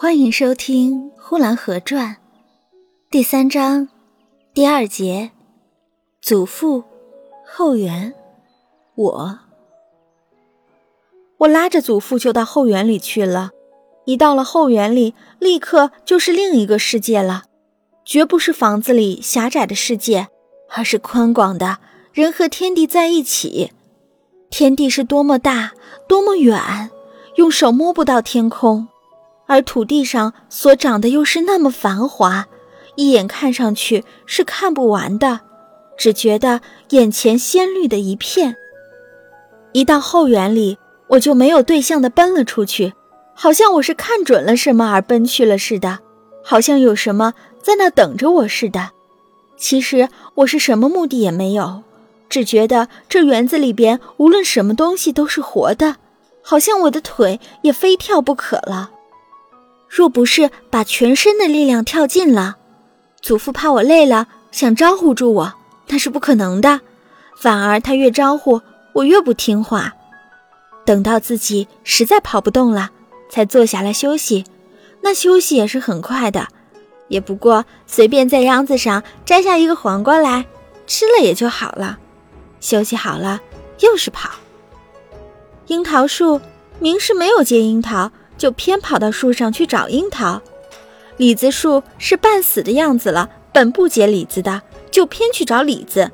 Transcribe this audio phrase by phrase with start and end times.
[0.00, 2.14] 欢迎收听《呼兰河传》
[3.10, 3.88] 第三章
[4.54, 5.32] 第二节。
[6.22, 6.84] 祖父
[7.44, 8.14] 后园，
[8.94, 9.38] 我
[11.38, 13.50] 我拉着祖父就到后园里去了。
[14.04, 17.46] 一到了后园里，立刻就是另一个世界了，
[18.04, 20.28] 绝不是房子里狭窄的世界，
[20.68, 21.78] 而是宽广的，
[22.12, 23.72] 人和天地在一起。
[24.48, 25.72] 天地是多么大，
[26.06, 26.88] 多么远，
[27.34, 28.86] 用手摸不到天空。
[29.48, 32.46] 而土地上所长的又是那么繁华，
[32.96, 35.40] 一眼看上去是看不完的，
[35.96, 38.56] 只觉得眼前鲜绿的一片。
[39.72, 40.76] 一到后园里，
[41.08, 42.92] 我就没有对象的奔了出去，
[43.34, 46.00] 好像我是看准了什么而奔去了似的，
[46.44, 48.90] 好像有什么在那等着我似的。
[49.56, 51.82] 其实我是什么目的也没有，
[52.28, 55.96] 只觉得这园子里边无论什么东西都是活的，
[56.42, 58.90] 好像我的腿也非跳不可了。
[59.88, 62.56] 若不是把全身的力量跳尽了，
[63.20, 65.54] 祖父怕我累了，想招呼住我，
[65.88, 66.80] 那是不可能的。
[67.36, 68.60] 反而他越招呼
[68.92, 69.94] 我，越不听话。
[70.84, 72.90] 等到自己实在跑不动了，
[73.30, 74.44] 才坐下来休息。
[75.00, 76.48] 那休息也是很快的，
[77.08, 80.46] 也不过随便在秧子上摘下一个黄瓜来
[80.86, 81.98] 吃了也就好了。
[82.60, 83.40] 休息好了，
[83.80, 84.30] 又是跑。
[85.68, 86.40] 樱桃树
[86.78, 88.10] 明是没有结樱桃。
[88.38, 90.40] 就偏跑到树上去找樱桃，
[91.16, 96.10] 李子树是半死的样子了，本不结李子的，就偏去找李子，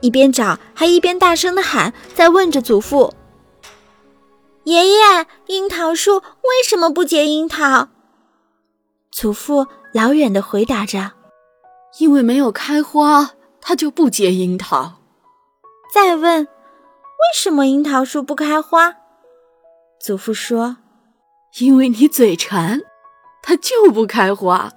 [0.00, 3.14] 一边找还一边大声的喊，在问着祖父
[4.64, 7.88] ：“爷爷，樱桃树为什么不结樱桃？”
[9.12, 11.12] 祖父老远的回答着
[11.98, 15.00] ：“因为没有开花，它就不结樱桃。”
[15.94, 18.96] 再问：“为什么樱桃树不开花？”
[20.02, 20.78] 祖父说。
[21.58, 22.80] 因为你嘴馋，
[23.42, 24.72] 它就不开花。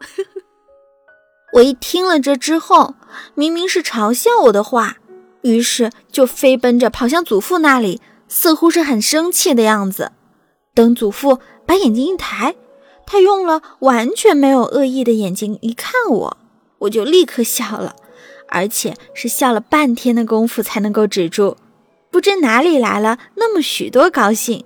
[1.54, 2.94] 我一听了这之后，
[3.34, 4.96] 明明是嘲笑我的话，
[5.42, 10.12] 于是就飞奔着跑向祖父那里，似乎是很生气的样子。
[10.74, 12.56] 等祖父把眼睛一抬，
[13.06, 16.36] 他用了完全没有恶意的眼睛一看我，
[16.78, 17.94] 我就立刻笑了，
[18.48, 21.56] 而且是笑了半天的功夫才能够止住，
[22.10, 24.64] 不知哪里来了那么许多高兴。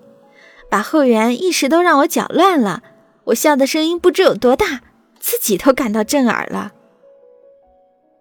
[0.71, 2.83] 把后园一时都让我搅乱了，
[3.25, 4.83] 我笑的声音不知有多大，
[5.19, 6.73] 自己都感到震耳了。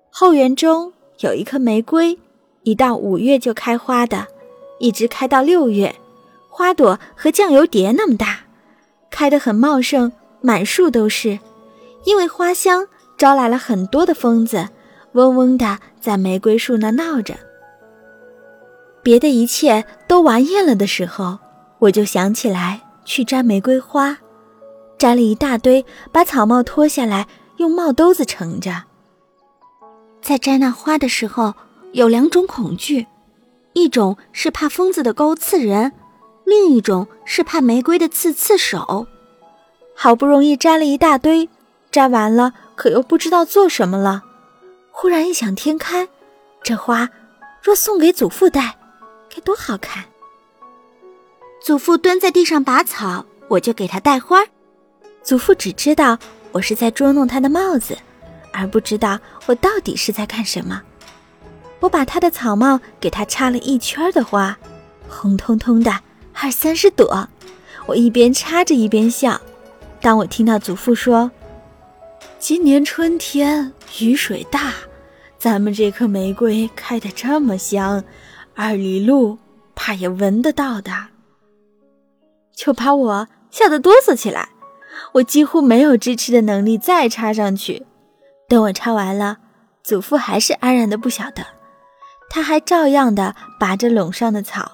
[0.09, 2.17] 后园中有一棵玫瑰，
[2.63, 4.27] 一到五月就开花的，
[4.79, 5.95] 一直开到六月，
[6.49, 8.45] 花朵和酱油碟那么大，
[9.09, 11.39] 开得很茂盛，满树都是。
[12.05, 12.87] 因为花香
[13.17, 14.69] 招来了很多的蜂子，
[15.11, 17.35] 嗡嗡的在玫瑰树那闹着。
[19.03, 21.39] 别的一切都玩厌了的时候。
[21.79, 24.17] 我就想起来去摘玫瑰花，
[24.97, 27.27] 摘了一大堆，把草帽脱下来，
[27.57, 28.83] 用帽兜子盛着。
[30.21, 31.53] 在摘那花的时候，
[31.91, 33.05] 有两种恐惧：
[33.73, 35.93] 一种是怕疯子的钩刺人，
[36.45, 39.07] 另一种是怕玫瑰的刺刺手。
[39.95, 41.47] 好不容易摘了一大堆，
[41.91, 44.23] 摘完了，可又不知道做什么了。
[44.91, 46.09] 忽然异想天开，
[46.63, 47.09] 这花
[47.61, 48.77] 若送给祖父戴，
[49.29, 50.05] 该多好看！
[51.67, 54.39] 祖父蹲在地上拔草，我就给他戴花。
[55.21, 56.17] 祖父只知道
[56.53, 57.97] 我是在捉弄他的帽子，
[58.53, 60.81] 而不知道我到底是在干什么。
[61.81, 64.57] 我把他的草帽给他插了一圈的花，
[65.09, 65.99] 红彤彤的，
[66.31, 67.27] 二三十朵。
[67.85, 69.41] 我一边插着一边笑。
[69.99, 71.29] 当我听到祖父说
[72.39, 74.73] ：“今年春天雨水大，
[75.37, 78.01] 咱们这棵玫瑰开得这么香，
[78.55, 79.37] 二里路
[79.75, 81.07] 怕也闻得到的。”
[82.57, 84.49] 就把我吓得哆嗦起来，
[85.13, 87.85] 我几乎没有支持的能力再插上去。
[88.49, 89.37] 等我插完了，
[89.83, 91.45] 祖父还是安然的不晓得，
[92.31, 94.71] 他还照样的拔着垄上的草。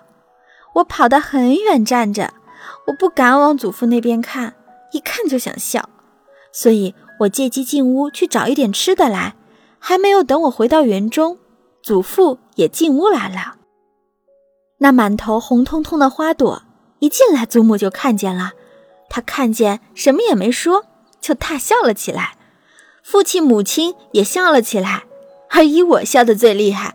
[0.76, 2.34] 我跑得很远站着，
[2.88, 4.56] 我不敢往祖父那边看，
[4.94, 5.90] 一看就想笑，
[6.54, 9.36] 所以我借机进屋去找一点吃的来。
[9.86, 11.38] 还没有等我回到园中，
[11.82, 13.58] 祖父也进屋来了，
[14.78, 16.64] 那满头红彤彤的花朵。
[17.04, 18.54] 一进来，祖母就看见了，
[19.10, 20.86] 他看见什么也没说，
[21.20, 22.38] 就大笑了起来。
[23.04, 25.04] 父亲、母亲也笑了起来，
[25.50, 26.94] 而以我笑得最厉害。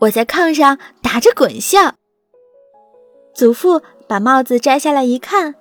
[0.00, 1.94] 我在炕上打着滚笑。
[3.36, 5.54] 祖父把帽子摘下来一看，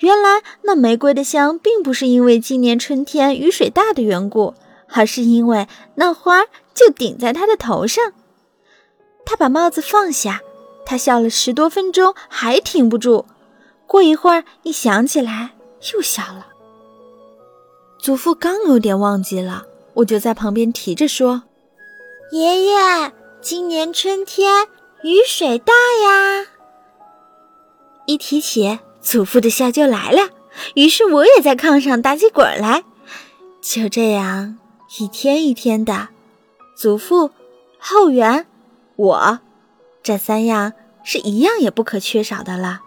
[0.00, 4.52] 原来那玫瑰的香并不是因为今年春天雨水大的缘故，
[4.88, 6.42] 而是因为那花
[6.74, 8.12] 就顶在他的头上。
[9.24, 10.42] 他把帽子放下。
[10.92, 13.24] 他笑了十多分钟，还停不住。
[13.86, 15.52] 过一会儿，一想起来，
[15.94, 16.48] 又笑了。
[17.98, 21.44] 祖父刚有点忘记了，我就在旁边提着说
[22.30, 22.74] ：“爷爷，
[23.40, 24.66] 今年春天
[25.02, 26.44] 雨水大呀。”
[28.04, 30.28] 一提起祖父的笑就来了，
[30.74, 32.84] 于是我也在炕上打起滚来。
[33.62, 34.58] 就这样，
[34.98, 36.10] 一天一天的，
[36.76, 37.30] 祖父、
[37.78, 38.46] 后园、
[38.96, 39.38] 我，
[40.02, 40.74] 这三样
[41.04, 42.80] 是一样也不可缺少的了。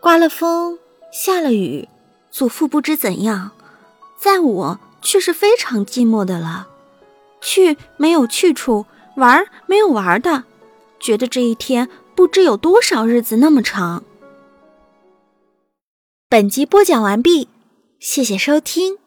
[0.00, 0.78] 刮了风，
[1.12, 1.88] 下了雨，
[2.30, 3.52] 祖父不知怎样，
[4.18, 6.68] 在我却是非常寂寞的了。
[7.40, 10.44] 去没有去处，玩没有玩的，
[10.98, 14.02] 觉得这一天不知有多少日子那么长。
[16.28, 17.48] 本集播讲完毕，
[18.00, 19.03] 谢谢收听。